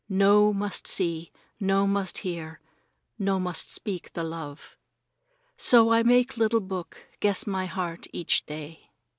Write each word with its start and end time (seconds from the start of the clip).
No 0.09 0.51
must 0.51 0.87
see, 0.87 1.31
no 1.59 1.85
must 1.85 2.17
hear, 2.25 2.59
no 3.19 3.39
must 3.39 3.71
speak 3.71 4.13
the 4.13 4.23
love. 4.23 4.75
So 5.57 5.91
I 5.91 6.01
make 6.01 6.37
little 6.37 6.59
book 6.59 7.05
guess 7.19 7.45
my 7.45 7.67
heart 7.67 8.07
each 8.11 8.43
day. 8.47 8.89